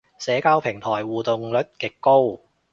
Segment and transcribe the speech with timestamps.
[0.17, 2.39] 社交平台互動率極高